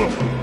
[0.00, 0.37] Oh!